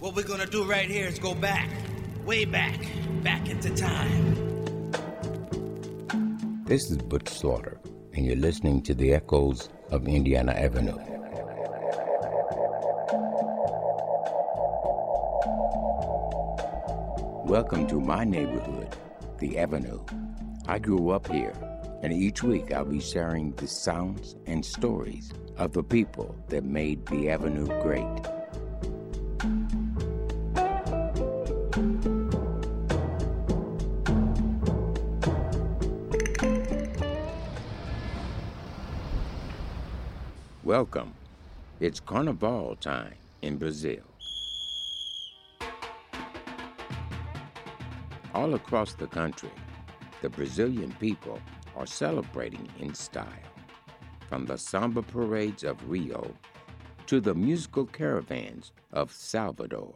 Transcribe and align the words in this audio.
What 0.00 0.14
we're 0.14 0.22
gonna 0.22 0.46
do 0.46 0.62
right 0.62 0.88
here 0.88 1.08
is 1.08 1.18
go 1.18 1.34
back, 1.34 1.68
way 2.24 2.44
back, 2.44 2.78
back 3.24 3.48
into 3.48 3.74
time. 3.74 4.92
This 6.66 6.88
is 6.88 6.98
Butch 6.98 7.28
Slaughter, 7.28 7.80
and 8.14 8.24
you're 8.24 8.36
listening 8.36 8.80
to 8.82 8.94
the 8.94 9.12
echoes 9.12 9.70
of 9.90 10.06
Indiana 10.06 10.52
Avenue. 10.52 10.96
Welcome 17.44 17.88
to 17.88 18.00
my 18.00 18.22
neighborhood, 18.22 18.94
the 19.38 19.58
Avenue. 19.58 20.04
I 20.68 20.78
grew 20.78 21.10
up 21.10 21.26
here, 21.26 21.54
and 22.04 22.12
each 22.12 22.44
week 22.44 22.72
I'll 22.72 22.84
be 22.84 23.00
sharing 23.00 23.50
the 23.56 23.66
sounds 23.66 24.36
and 24.46 24.64
stories 24.64 25.32
of 25.56 25.72
the 25.72 25.82
people 25.82 26.36
that 26.50 26.62
made 26.62 27.04
the 27.06 27.30
Avenue 27.30 27.66
great. 27.82 28.37
Welcome. 40.68 41.14
It's 41.80 41.98
Carnival 41.98 42.76
time 42.78 43.14
in 43.40 43.56
Brazil. 43.56 44.02
All 48.34 48.52
across 48.52 48.92
the 48.92 49.06
country, 49.06 49.48
the 50.20 50.28
Brazilian 50.28 50.94
people 51.00 51.40
are 51.74 51.86
celebrating 51.86 52.68
in 52.80 52.92
style. 52.92 53.24
From 54.28 54.44
the 54.44 54.58
samba 54.58 55.00
parades 55.00 55.64
of 55.64 55.88
Rio 55.88 56.34
to 57.06 57.18
the 57.18 57.34
musical 57.34 57.86
caravans 57.86 58.72
of 58.92 59.10
Salvador. 59.10 59.94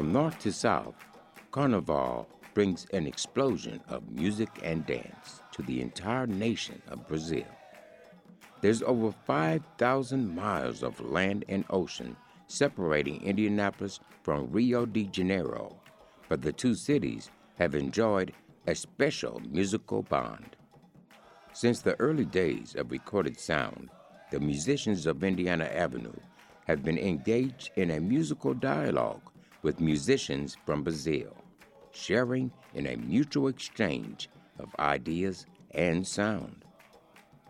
From 0.00 0.14
north 0.14 0.38
to 0.38 0.50
south, 0.50 0.94
Carnival 1.50 2.26
brings 2.54 2.86
an 2.94 3.06
explosion 3.06 3.82
of 3.86 4.10
music 4.10 4.48
and 4.62 4.86
dance 4.86 5.42
to 5.52 5.60
the 5.60 5.82
entire 5.82 6.26
nation 6.26 6.80
of 6.88 7.06
Brazil. 7.06 7.44
There's 8.62 8.80
over 8.80 9.12
5,000 9.26 10.34
miles 10.34 10.82
of 10.82 11.02
land 11.02 11.44
and 11.50 11.66
ocean 11.68 12.16
separating 12.46 13.22
Indianapolis 13.22 14.00
from 14.22 14.50
Rio 14.50 14.86
de 14.86 15.04
Janeiro, 15.04 15.76
but 16.30 16.40
the 16.40 16.54
two 16.54 16.74
cities 16.74 17.30
have 17.58 17.74
enjoyed 17.74 18.32
a 18.66 18.74
special 18.74 19.42
musical 19.50 20.00
bond. 20.00 20.56
Since 21.52 21.82
the 21.82 22.00
early 22.00 22.24
days 22.24 22.74
of 22.74 22.90
recorded 22.90 23.38
sound, 23.38 23.90
the 24.30 24.40
musicians 24.40 25.04
of 25.04 25.22
Indiana 25.22 25.66
Avenue 25.66 26.20
have 26.66 26.82
been 26.82 26.96
engaged 26.96 27.68
in 27.76 27.90
a 27.90 28.00
musical 28.00 28.54
dialogue 28.54 29.30
with 29.62 29.80
musicians 29.80 30.56
from 30.64 30.82
Brazil, 30.82 31.36
sharing 31.92 32.50
in 32.74 32.86
a 32.86 32.96
mutual 32.96 33.48
exchange 33.48 34.28
of 34.58 34.74
ideas 34.78 35.46
and 35.72 36.06
sound. 36.06 36.64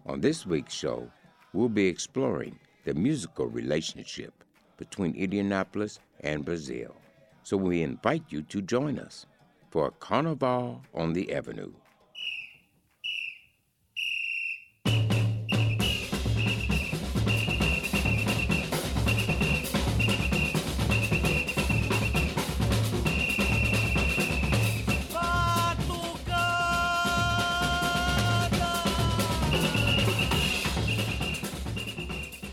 On 0.06 0.20
this 0.20 0.46
week's 0.46 0.74
show, 0.74 1.10
we'll 1.52 1.68
be 1.68 1.86
exploring 1.86 2.58
the 2.84 2.94
musical 2.94 3.46
relationship 3.46 4.44
between 4.76 5.14
Indianapolis 5.14 6.00
and 6.20 6.44
Brazil. 6.44 6.94
So 7.42 7.56
we 7.56 7.82
invite 7.82 8.24
you 8.30 8.42
to 8.42 8.62
join 8.62 8.98
us 8.98 9.26
for 9.70 9.90
Carnival 9.92 10.82
on 10.94 11.12
the 11.12 11.32
Avenue. 11.32 11.72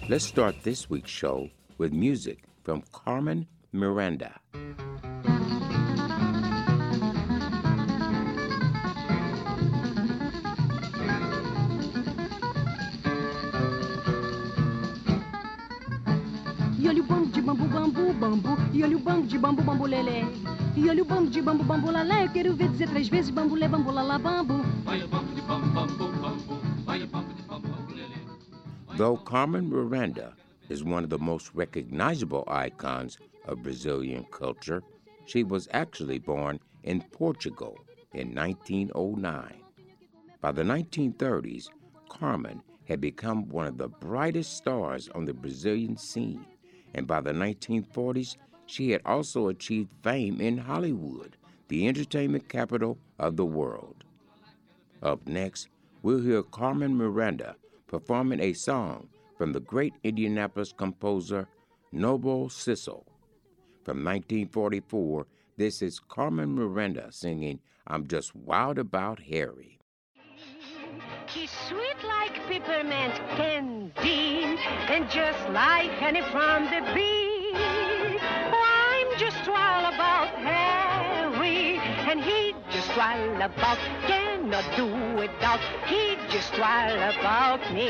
Let's 0.10 0.24
start 0.26 0.64
this 0.64 0.90
week's 0.90 1.12
show 1.12 1.50
with 1.78 1.92
music 1.92 2.44
from 2.64 2.82
Carmen 2.94 3.46
Miranda. 3.74 4.40
E 16.80 16.88
olha 16.88 17.02
o 17.02 17.04
bambu 17.04 17.28
de 17.28 17.42
bambu, 17.42 17.66
bambu, 17.68 18.14
bambu. 18.14 18.58
E 18.74 18.84
olha 18.84 18.96
o 18.96 19.00
bambu 19.00 19.28
de 19.28 19.38
bambu, 19.38 19.62
bambu, 19.62 19.86
lelé. 19.88 20.24
E 20.76 20.90
olha 20.90 21.02
o 21.02 21.06
bambu 21.06 21.30
de 21.30 21.42
bambu, 21.42 21.64
bambu, 21.64 21.92
lalé. 21.92 22.26
Eu 22.26 22.30
quero 22.30 22.54
ver 22.56 22.70
dizer 22.70 22.88
três 22.90 23.10
vezes 23.10 23.30
bambu, 23.30 23.56
lé, 23.56 23.68
bambu, 23.68 23.92
lalá, 23.92 24.18
bambu. 24.18 24.64
Vai 24.86 25.04
o 25.04 25.08
bambu 25.08 25.34
de 25.34 25.42
bambu, 25.42 25.68
bambu, 25.74 25.94
bambu. 25.98 26.07
Though 28.98 29.18
Carmen 29.18 29.70
Miranda 29.70 30.34
is 30.70 30.84
one 30.84 31.04
of 31.04 31.12
the 31.12 31.20
most 31.20 31.54
recognizable 31.54 32.44
icons 32.48 33.20
of 33.46 33.62
Brazilian 33.62 34.26
culture, 34.32 34.82
she 35.28 35.44
was 35.44 35.68
actually 35.72 36.18
born 36.18 36.60
in 36.82 37.04
Portugal 37.04 37.78
in 38.16 38.34
1909. 38.34 39.54
By 40.42 40.52
the 40.52 40.64
1930s, 40.64 41.68
Carmen 42.10 42.64
had 42.88 43.00
become 43.00 43.48
one 43.50 43.68
of 43.68 43.78
the 43.78 43.88
brightest 43.88 44.58
stars 44.58 45.10
on 45.10 45.26
the 45.26 45.34
Brazilian 45.34 45.96
scene, 45.96 46.44
and 46.96 47.06
by 47.06 47.22
the 47.22 47.34
1940s, 47.34 48.36
she 48.66 48.90
had 48.90 49.04
also 49.06 49.48
achieved 49.48 49.92
fame 50.02 50.42
in 50.42 50.58
Hollywood, 50.58 51.38
the 51.68 51.88
entertainment 51.88 52.50
capital 52.50 52.98
of 53.20 53.36
the 53.36 53.46
world. 53.46 54.04
Up 55.04 55.28
next, 55.28 55.68
we'll 56.02 56.22
hear 56.22 56.42
Carmen 56.42 56.98
Miranda 56.98 57.58
performing 57.88 58.40
a 58.40 58.54
song 58.54 59.08
from 59.38 59.54
the 59.54 59.60
great 59.60 59.94
Indianapolis 60.04 60.74
composer 60.74 61.48
Noble 61.92 62.50
Sissle. 62.50 63.06
From 63.84 64.04
1944, 64.04 65.26
this 65.56 65.82
is 65.82 66.00
Carmen 66.00 66.54
Miranda 66.56 67.12
singing 67.12 67.60
I'm 67.88 68.06
Just 68.08 68.36
Wild 68.36 68.78
About 68.78 69.20
Harry. 69.20 69.80
She's 71.28 71.52
sweet 71.68 72.04
like 72.04 72.36
peppermint 72.48 73.16
candy, 73.36 74.58
and 74.90 75.10
just 75.10 75.50
like 75.50 75.92
honey 75.92 76.22
from 76.32 76.66
the 76.66 76.82
bee. 76.94 77.54
Oh, 78.52 78.64
I'm 78.92 79.20
just 79.20 79.48
wild 79.48 79.94
about 79.94 80.30
Harry, 80.40 81.80
and 82.10 82.22
he 82.22 82.54
wild 82.96 83.42
about. 83.42 83.78
Cannot 84.06 84.66
do 84.76 84.86
without. 85.16 85.60
He 85.88 86.16
just 86.30 86.58
wild 86.58 87.02
about 87.16 87.62
me. 87.74 87.90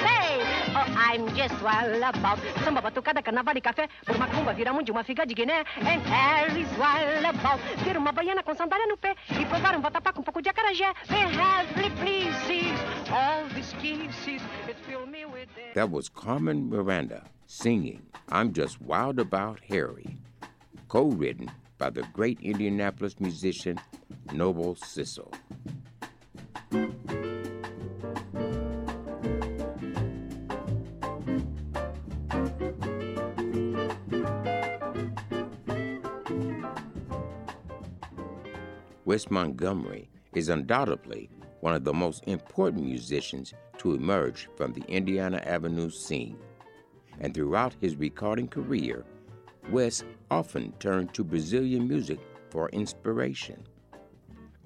Say, 0.00 0.40
oh, 0.74 0.86
I'm 0.96 1.34
just 1.34 1.60
wild 1.62 2.02
about 2.02 2.38
samba, 2.64 2.80
batucada, 2.80 3.22
carnaval 3.22 3.56
e 3.56 3.60
café. 3.60 3.88
Por 4.06 4.16
macumba, 4.16 4.54
vira 4.54 4.72
de 4.82 4.90
uma 4.90 5.04
figa 5.04 5.26
de 5.26 5.34
Guiné. 5.34 5.64
And 5.78 6.02
Harry's 6.06 6.70
wild 6.78 7.24
about 7.24 7.60
ter 7.84 7.96
uma 7.96 8.12
baiana 8.12 8.42
com 8.42 8.54
sandália 8.54 8.86
no 8.86 8.96
pé 8.96 9.14
e 9.30 9.44
provar 9.46 9.76
um 9.76 9.80
vatapá 9.80 10.12
com 10.12 10.20
um 10.20 10.24
pouco 10.24 10.40
de 10.40 10.48
acarajé. 10.48 10.92
May 11.10 11.26
heavenly 11.26 11.90
pleases 12.00 12.78
all 13.10 13.48
these 13.54 13.72
kisses. 13.80 14.42
It 14.68 14.76
fill 14.86 15.06
me 15.06 15.24
with 15.24 15.48
That 15.74 15.90
was 15.90 16.08
Carmen 16.08 16.68
Miranda 16.68 17.24
singing 17.46 18.02
I'm 18.28 18.52
Just 18.52 18.80
Wild 18.80 19.18
About 19.18 19.60
Harry, 19.68 20.16
co 20.88 21.04
written 21.04 21.50
by 21.82 21.90
the 21.90 22.06
great 22.12 22.38
Indianapolis 22.42 23.18
musician 23.18 23.76
Noble 24.32 24.76
Sissle. 24.76 25.34
Wes 39.04 39.28
Montgomery 39.28 40.08
is 40.34 40.50
undoubtedly 40.50 41.28
one 41.62 41.74
of 41.74 41.82
the 41.82 41.92
most 41.92 42.22
important 42.28 42.84
musicians 42.84 43.54
to 43.78 43.94
emerge 43.94 44.48
from 44.56 44.72
the 44.72 44.82
Indiana 44.82 45.42
Avenue 45.44 45.90
scene. 45.90 46.38
And 47.18 47.34
throughout 47.34 47.74
his 47.80 47.96
recording 47.96 48.46
career, 48.46 49.04
Wes 49.70 50.04
often 50.30 50.72
turned 50.78 51.14
to 51.14 51.24
Brazilian 51.24 51.86
music 51.88 52.18
for 52.50 52.68
inspiration. 52.70 53.62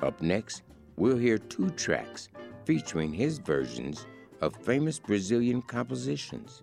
Up 0.00 0.20
next, 0.20 0.62
we'll 0.96 1.16
hear 1.16 1.38
two 1.38 1.70
tracks 1.70 2.28
featuring 2.64 3.12
his 3.12 3.38
versions 3.38 4.06
of 4.40 4.56
famous 4.56 4.98
Brazilian 4.98 5.62
compositions. 5.62 6.62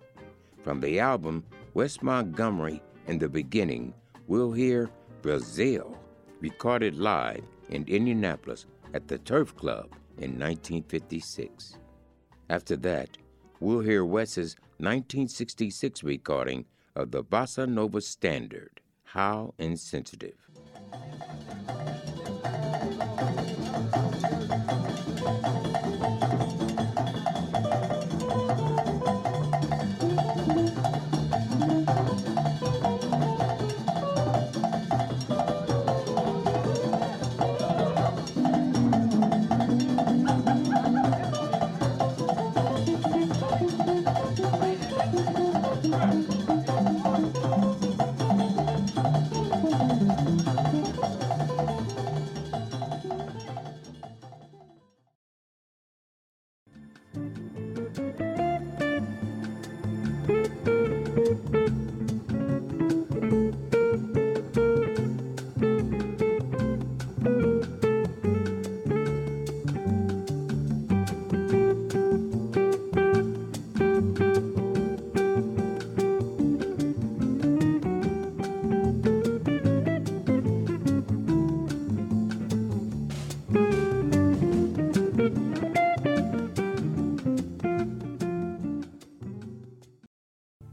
From 0.61 0.79
the 0.79 0.99
album 0.99 1.43
Wes 1.73 2.01
Montgomery 2.01 2.81
in 3.07 3.17
the 3.17 3.29
Beginning, 3.29 3.93
we'll 4.27 4.51
hear 4.51 4.89
Brazil, 5.21 5.97
recorded 6.39 6.97
live 6.97 7.43
in 7.69 7.85
Indianapolis 7.87 8.65
at 8.93 9.07
the 9.07 9.17
Turf 9.19 9.55
Club 9.55 9.85
in 10.17 10.37
1956. 10.39 11.77
After 12.49 12.75
that, 12.77 13.17
we'll 13.59 13.79
hear 13.79 14.05
Wes's 14.05 14.55
1966 14.77 16.03
recording 16.03 16.65
of 16.95 17.11
the 17.11 17.23
Bossa 17.23 17.67
Nova 17.67 18.01
standard, 18.01 18.81
How 19.03 19.53
Insensitive. 19.57 20.49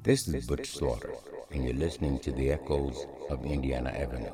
This 0.03 0.27
is 0.29 0.47
Butch 0.47 0.71
Slaughter, 0.71 1.13
and 1.51 1.63
you're 1.63 1.75
listening 1.75 2.19
to 2.21 2.33
the 2.33 2.53
echoes 2.53 3.05
of 3.29 3.45
Indiana 3.45 3.91
Avenue. 3.91 4.33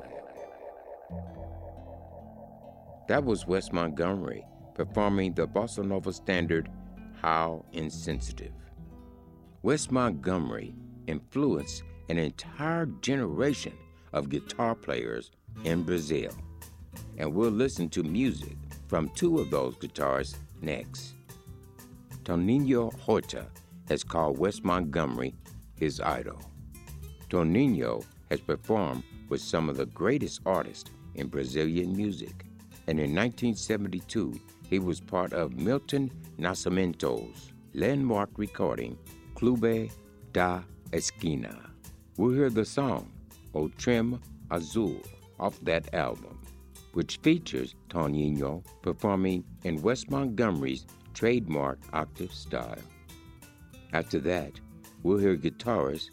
That 3.08 3.24
was 3.24 3.48
Wes 3.48 3.72
Montgomery 3.72 4.46
performing 4.76 5.34
the 5.34 5.48
Bossa 5.48 5.84
Nova 5.84 6.12
standard, 6.12 6.70
How 7.20 7.64
Insensitive. 7.72 8.52
Wes 9.62 9.90
Montgomery 9.90 10.72
influenced 11.08 11.82
an 12.08 12.18
entire 12.18 12.86
generation 13.00 13.72
of 14.12 14.28
guitar 14.28 14.76
players 14.76 15.32
in 15.64 15.82
Brazil, 15.82 16.30
and 17.18 17.34
we'll 17.34 17.50
listen 17.50 17.88
to 17.88 18.04
music 18.04 18.56
from 18.86 19.08
two 19.16 19.40
of 19.40 19.50
those 19.50 19.76
guitars 19.78 20.36
next. 20.62 21.14
Toninho 22.22 22.96
Horta 23.00 23.46
has 23.88 24.04
called 24.04 24.38
Wes 24.38 24.62
Montgomery 24.62 25.34
his 25.78 26.00
idol. 26.00 26.40
Toninho 27.28 28.04
has 28.30 28.40
performed 28.40 29.02
with 29.28 29.40
some 29.40 29.68
of 29.68 29.76
the 29.76 29.86
greatest 29.86 30.40
artists 30.46 30.90
in 31.14 31.28
Brazilian 31.28 31.96
music, 31.96 32.44
and 32.86 32.98
in 32.98 33.14
1972 33.14 34.38
he 34.68 34.78
was 34.78 35.00
part 35.00 35.32
of 35.32 35.56
Milton 35.56 36.10
Nascimento's 36.38 37.52
landmark 37.74 38.30
recording 38.36 38.98
Clube 39.34 39.90
da 40.32 40.62
Esquina. 40.92 41.70
We'll 42.16 42.34
hear 42.34 42.50
the 42.50 42.64
song 42.64 43.12
O 43.54 43.68
Trem 43.68 44.20
Azul 44.50 45.00
off 45.38 45.58
that 45.62 45.92
album, 45.94 46.40
which 46.92 47.18
features 47.18 47.74
Toninho 47.88 48.64
performing 48.82 49.44
in 49.64 49.82
Wes 49.82 50.08
Montgomery's 50.08 50.86
trademark 51.14 51.78
octave 51.92 52.32
style. 52.32 52.78
After 53.92 54.18
that, 54.20 54.52
we'll 55.06 55.18
hear 55.18 55.36
guitarist 55.36 56.10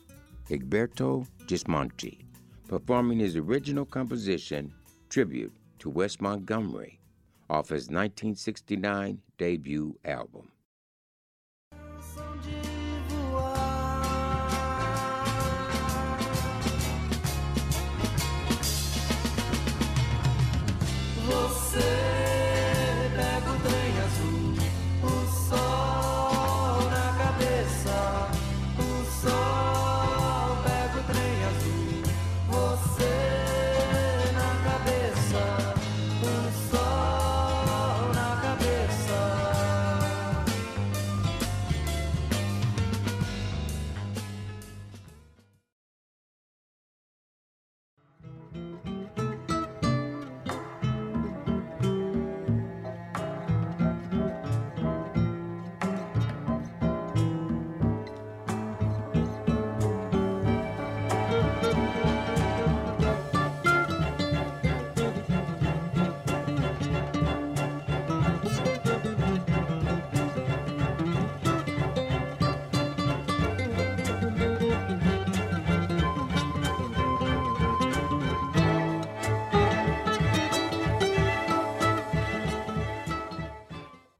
Egberto 0.51 1.27
Gismonti 1.47 2.19
performing 2.67 3.17
his 3.17 3.35
original 3.35 3.85
composition, 3.85 4.71
Tribute 5.09 5.51
to 5.79 5.89
Wes 5.89 6.21
Montgomery, 6.21 6.99
off 7.49 7.69
his 7.69 7.87
1969 7.87 9.19
debut 9.39 9.97
album. 10.05 10.51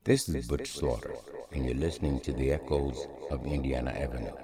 This 0.05 0.27
is 0.27 0.48
Butch 0.48 0.69
Slaughter, 0.69 1.15
and 1.53 1.63
you're 1.63 1.75
listening 1.75 2.19
to 2.22 2.33
the 2.33 2.51
echoes 2.51 3.07
of 3.31 3.45
Indiana 3.45 3.91
Avenue. 3.91 4.36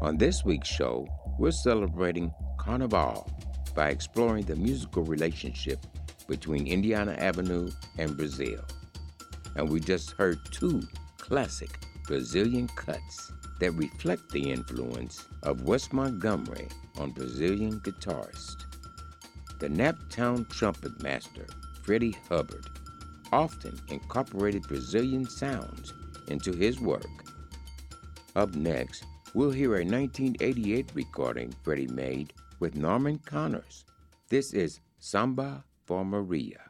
On 0.00 0.16
this 0.16 0.44
week's 0.44 0.68
show, 0.68 1.08
we're 1.36 1.50
celebrating 1.50 2.32
Carnival 2.60 3.28
by 3.74 3.88
exploring 3.88 4.44
the 4.44 4.54
musical 4.54 5.02
relationship 5.02 5.84
between 6.28 6.68
Indiana 6.68 7.16
Avenue 7.18 7.72
and 7.98 8.16
Brazil. 8.16 8.60
And 9.56 9.68
we 9.68 9.80
just 9.80 10.12
heard 10.12 10.38
two 10.52 10.80
classic 11.18 11.76
Brazilian 12.06 12.68
cuts 12.76 13.32
that 13.58 13.72
reflect 13.72 14.30
the 14.30 14.48
influence 14.48 15.26
of 15.42 15.64
Wes 15.64 15.92
Montgomery 15.92 16.68
on 17.00 17.10
Brazilian 17.10 17.80
guitarists. 17.80 18.62
The 19.58 19.68
Naptown 19.68 20.48
trumpet 20.50 21.02
master, 21.02 21.48
Freddie 21.82 22.16
Hubbard, 22.28 22.64
often 23.32 23.78
incorporated 23.88 24.62
Brazilian 24.62 25.28
sounds 25.28 25.92
into 26.28 26.52
his 26.52 26.80
work. 26.80 27.04
Up 28.36 28.54
next, 28.54 29.04
we'll 29.34 29.50
hear 29.50 29.76
a 29.76 29.84
1988 29.84 30.90
recording 30.94 31.52
Freddie 31.62 31.88
made 31.88 32.32
with 32.60 32.76
Norman 32.76 33.18
Connors. 33.18 33.84
This 34.28 34.52
is 34.52 34.80
Samba 34.98 35.64
for 35.86 36.04
Maria. 36.04 36.69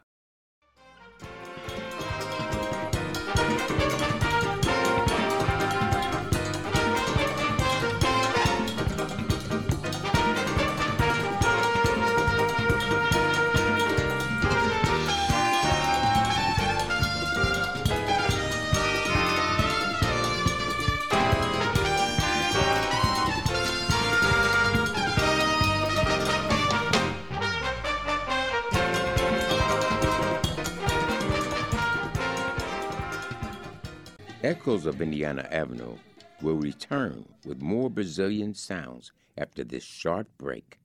Echoes 34.51 34.85
of 34.85 35.01
Indiana 35.01 35.47
Avenue 35.53 35.97
will 36.43 36.57
return 36.57 37.25
with 37.47 37.63
more 37.63 37.89
Brazilian 37.89 38.53
sounds 38.53 39.13
after 39.39 39.63
this 39.63 39.85
short 39.85 40.27
break. 40.39 40.81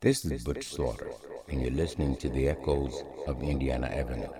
This 0.00 0.24
is 0.24 0.42
Butch 0.42 0.66
Slaughter, 0.66 1.12
and 1.48 1.62
you're 1.62 1.70
listening 1.70 2.16
to 2.16 2.28
the 2.28 2.48
echoes 2.48 3.04
of 3.28 3.40
Indiana 3.44 3.86
Avenue. 3.86 4.32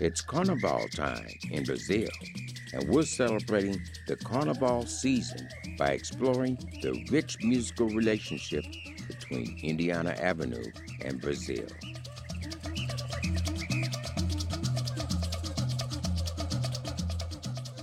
It's 0.00 0.20
Carnival 0.20 0.86
time 0.94 1.26
in 1.50 1.64
Brazil, 1.64 2.10
and 2.74 2.88
we're 2.88 3.02
celebrating 3.02 3.80
the 4.06 4.14
Carnival 4.14 4.86
season 4.86 5.48
by 5.76 5.88
exploring 5.88 6.54
the 6.80 7.04
rich 7.10 7.38
musical 7.42 7.88
relationship 7.88 8.64
between 9.28 9.58
Indiana 9.62 10.14
Avenue 10.20 10.64
and 11.02 11.20
Brazil. 11.20 11.66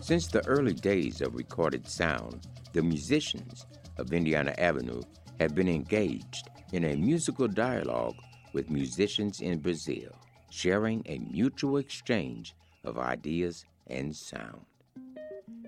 Since 0.01 0.27
the 0.27 0.45
early 0.45 0.73
days 0.73 1.21
of 1.21 1.33
recorded 1.33 1.87
sound, 1.87 2.47
the 2.73 2.83
musicians 2.83 3.65
of 3.97 4.13
Indiana 4.13 4.53
Avenue 4.57 5.01
have 5.39 5.55
been 5.55 5.67
engaged 5.67 6.49
in 6.73 6.85
a 6.85 6.95
musical 6.95 7.47
dialogue 7.47 8.15
with 8.53 8.69
musicians 8.69 9.41
in 9.41 9.59
Brazil 9.59 10.11
sharing 10.49 11.03
a 11.07 11.17
mutual 11.19 11.77
exchange 11.77 12.55
of 12.83 12.97
ideas 12.97 13.65
and 13.87 14.15
sound. 14.15 14.65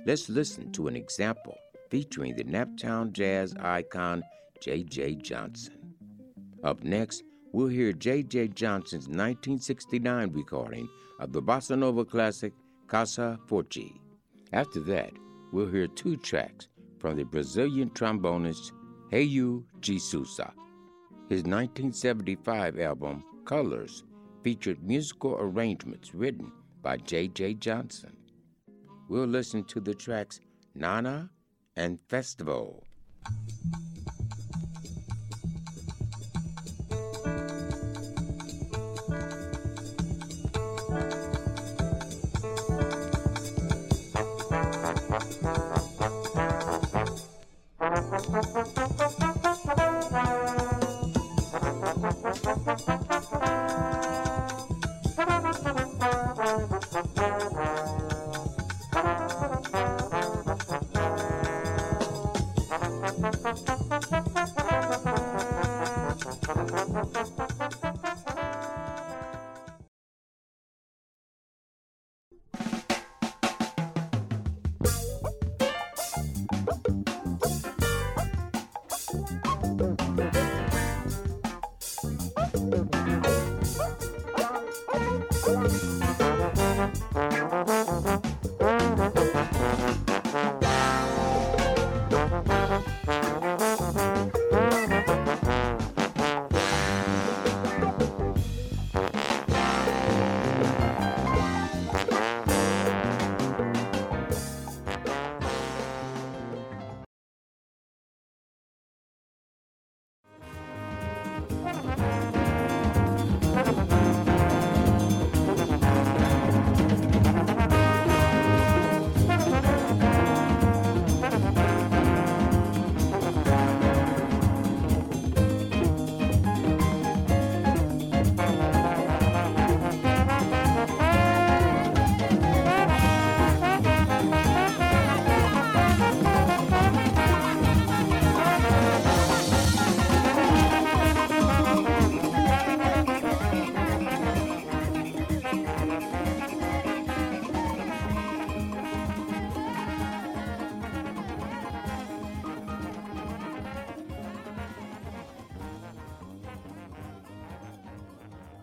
Let's 0.05 0.29
listen 0.29 0.71
to 0.73 0.87
an 0.87 0.95
example 0.95 1.57
featuring 1.89 2.35
the 2.35 2.43
Naptown 2.43 3.11
jazz 3.11 3.53
icon 3.59 4.23
J.J. 4.61 5.15
Johnson. 5.15 5.93
Up 6.63 6.83
next, 6.83 7.23
we'll 7.51 7.67
hear 7.67 7.93
J.J. 7.93 8.49
Johnson's 8.49 9.07
1969 9.07 10.31
recording 10.33 10.89
of 11.19 11.31
the 11.31 11.41
bossa 11.41 11.77
nova 11.77 12.05
classic 12.05 12.53
Casa 12.87 13.39
Forte. 13.47 13.91
After 14.53 14.79
that, 14.81 15.11
we'll 15.51 15.67
hear 15.67 15.87
two 15.87 16.17
tracks 16.17 16.67
from 16.99 17.17
the 17.17 17.23
Brazilian 17.23 17.89
trombonist 17.91 18.71
de 19.11 19.99
Souza. 19.99 20.53
His 21.29 21.43
1975 21.43 22.79
album, 22.79 23.23
Colors, 23.45 24.03
featured 24.43 24.81
musical 24.83 25.35
arrangements 25.39 26.13
written 26.15 26.51
by 26.81 26.97
J.J. 26.97 27.55
Johnson. 27.55 28.15
We'll 29.09 29.25
listen 29.25 29.63
to 29.65 29.79
the 29.79 29.93
tracks 29.93 30.39
Nana 30.75 31.29
and 31.75 31.99
Festival. 32.07 32.83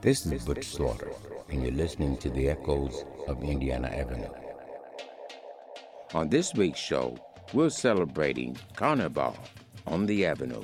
This 0.04 0.26
is 0.26 0.44
Butch 0.44 0.66
Slaughter, 0.66 1.12
and 1.48 1.62
you're 1.62 1.72
listening 1.72 2.18
to 2.18 2.28
the 2.28 2.50
echoes 2.50 3.06
of 3.26 3.42
Indiana 3.42 3.88
Avenue. 3.88 4.28
On 6.12 6.28
this 6.28 6.52
week's 6.52 6.78
show, 6.78 7.16
we're 7.54 7.70
celebrating 7.70 8.54
Carnival 8.76 9.34
on 9.86 10.04
the 10.04 10.26
Avenue. 10.26 10.62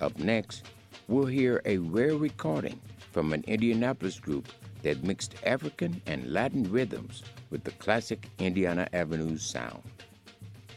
Up 0.00 0.18
next, 0.18 0.64
we'll 1.06 1.26
hear 1.26 1.60
a 1.66 1.76
rare 1.76 2.16
recording 2.16 2.80
from 3.12 3.34
an 3.34 3.44
Indianapolis 3.46 4.18
group 4.18 4.48
that 4.84 5.04
mixed 5.04 5.34
African 5.44 6.00
and 6.06 6.32
Latin 6.32 6.62
rhythms 6.72 7.22
with 7.50 7.62
the 7.62 7.72
classic 7.72 8.26
Indiana 8.38 8.88
Avenue 8.94 9.36
sound. 9.36 9.82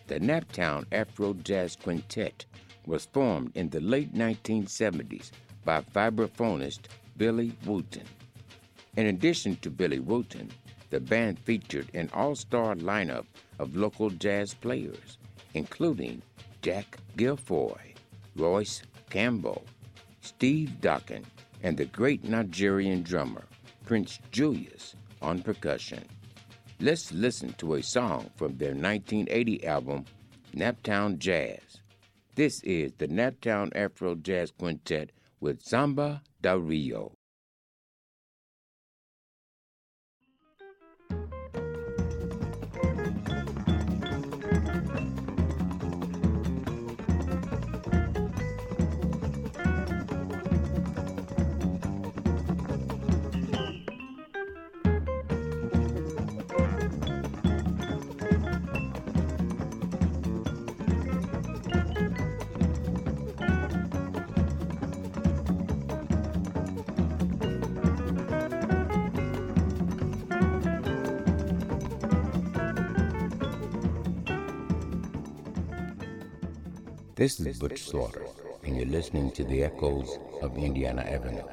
The 0.08 0.20
Naptown 0.20 0.86
Afro 0.92 1.34
Jazz 1.36 1.78
Quintet 1.78 2.44
was 2.86 3.06
formed 3.06 3.56
in 3.56 3.70
the 3.70 3.80
late 3.80 4.14
1970s 4.14 5.32
by 5.64 5.80
vibraphonist 5.80 6.90
Billy 7.18 7.56
Wooten. 7.66 8.06
In 8.98 9.08
addition 9.08 9.56
to 9.58 9.70
Billy 9.70 10.00
Wooten, 10.00 10.52
the 10.90 11.00
band 11.00 11.40
featured 11.40 11.90
an 11.94 12.10
all 12.14 12.36
star 12.36 12.76
lineup 12.76 13.26
of 13.60 13.76
local 13.76 14.10
jazz 14.10 14.54
players, 14.54 15.18
including 15.54 16.22
Jack 16.62 16.98
Guilfoyle, 17.18 17.96
Royce 18.36 18.84
Campbell, 19.10 19.64
Steve 20.22 20.70
Dokken, 20.82 21.24
and 21.64 21.78
the 21.78 21.86
great 21.86 22.24
Nigerian 22.24 23.02
drummer 23.04 23.46
Prince 23.86 24.20
Julius 24.32 24.96
on 25.22 25.42
percussion. 25.42 26.04
Let's 26.80 27.12
listen 27.12 27.54
to 27.54 27.76
a 27.76 27.84
song 27.84 28.30
from 28.36 28.58
their 28.58 28.76
1980 28.76 29.66
album, 29.66 30.06
Naptown 30.56 31.18
Jazz. 31.18 31.82
This 32.36 32.62
is 32.64 32.92
the 32.98 33.08
Naptown 33.08 33.72
Afro 33.76 34.16
Jazz 34.16 34.52
Quintet 34.52 35.12
with 35.44 35.62
Zamba 35.62 36.22
da 36.42 36.54
Rio. 36.56 37.18
This 77.16 77.40
is 77.40 77.60
Butch 77.60 77.84
Slaughter, 77.84 78.26
and 78.64 78.76
you're 78.76 78.88
listening 78.88 79.30
to 79.34 79.44
the 79.44 79.64
echoes 79.64 80.18
of 80.42 80.58
Indiana 80.58 81.04
Avenue. 81.04 81.44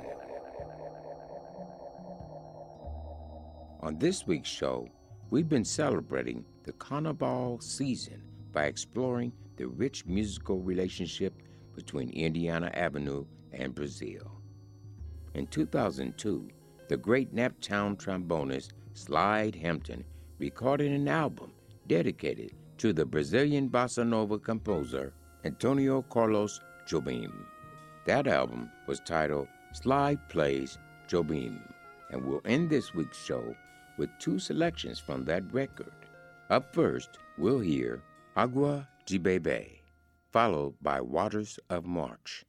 On 3.81 3.99
this 3.99 4.27
week's 4.27 4.49
show, 4.49 4.89
we've 5.29 5.51
been 5.51 5.67
celebrating 5.67 6.47
the 6.63 6.73
Carnival 6.73 7.61
season 7.61 8.23
by 8.53 8.65
exploring 8.65 9.35
the 9.57 9.67
rich 9.69 10.07
musical 10.07 10.61
relationship 10.61 11.35
between 11.75 12.09
Indiana 12.09 12.71
Avenue 12.73 13.27
and 13.53 13.75
Brazil. 13.75 14.41
In 15.35 15.47
2002, 15.49 16.49
the 16.89 16.97
great 16.97 17.35
Naptown 17.35 17.99
trombonist 17.99 18.71
Slide 18.95 19.55
Hampton 19.57 20.05
recorded 20.39 20.91
an 20.91 21.07
album 21.07 21.53
dedicated 21.87 22.55
to 22.79 22.95
the 22.95 23.05
Brazilian 23.05 23.69
bossa 23.69 24.07
nova 24.07 24.39
composer 24.39 25.13
Antonio 25.45 26.03
Carlos 26.03 26.61
Jobim. 26.87 27.33
That 28.05 28.27
album 28.27 28.71
was 28.87 29.01
titled 29.01 29.49
Sly 29.73 30.17
Plays 30.29 30.79
Jobim, 31.09 31.61
and 32.11 32.25
we'll 32.25 32.43
end 32.45 32.69
this 32.69 32.93
week's 32.95 33.25
show 33.25 33.55
with 33.97 34.11
two 34.19 34.39
selections 34.39 34.99
from 34.99 35.25
that 35.25 35.43
record. 35.53 35.93
Up 36.51 36.75
first, 36.75 37.19
we'll 37.39 37.61
hear 37.61 38.03
Agua 38.37 38.87
de 39.07 39.19
Beber, 39.19 39.65
followed 40.31 40.75
by 40.83 41.01
Waters 41.01 41.59
of 41.71 41.85
March. 41.87 42.45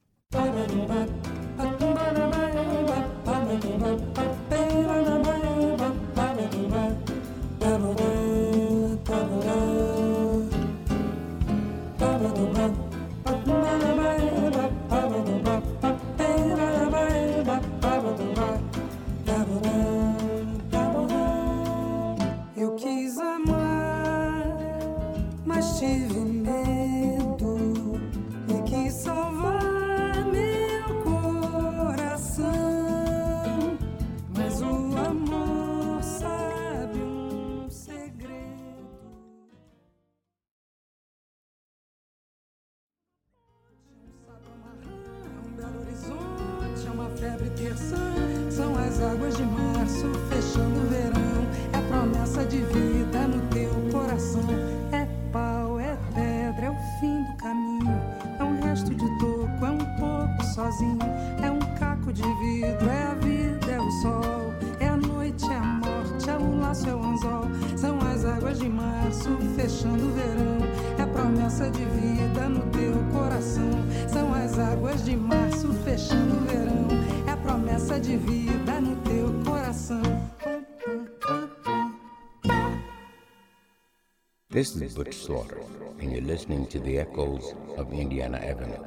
This 84.52 84.76
is 84.76 84.96
Butch 84.96 85.16
Slaughter, 85.16 85.62
and 85.98 86.12
you're 86.12 86.20
listening 86.20 86.66
to 86.66 86.78
the 86.78 86.98
echoes 86.98 87.54
of 87.78 87.90
Indiana 87.90 88.36
Avenue. 88.36 88.84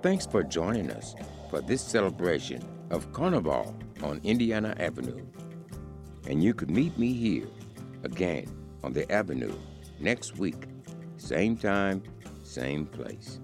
Thanks 0.00 0.26
for 0.26 0.44
joining 0.44 0.92
us 0.92 1.16
for 1.50 1.60
this 1.60 1.82
celebration 1.82 2.62
of 2.90 3.12
Carnival 3.12 3.74
on 4.00 4.20
Indiana 4.22 4.76
Avenue. 4.78 5.26
And 6.28 6.40
you 6.40 6.54
could 6.54 6.70
meet 6.70 6.96
me 6.96 7.12
here 7.12 7.48
again 8.04 8.46
on 8.84 8.92
the 8.92 9.10
Avenue 9.10 9.56
next 9.98 10.38
week, 10.38 10.68
same 11.16 11.56
time, 11.56 12.04
same 12.44 12.86
place. 12.86 13.40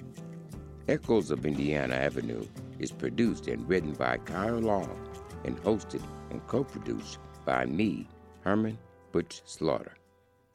Echoes 0.86 1.32
of 1.32 1.44
Indiana 1.44 1.96
Avenue 1.96 2.46
is 2.78 2.92
produced 2.92 3.48
and 3.48 3.68
written 3.68 3.94
by 3.94 4.18
Kyle 4.18 4.60
Long 4.60 4.96
and 5.44 5.60
hosted 5.64 6.04
and 6.30 6.46
co 6.46 6.62
produced 6.62 7.18
by 7.44 7.66
me, 7.66 8.06
Herman 8.42 8.78
Butch 9.10 9.42
Slaughter. 9.44 9.97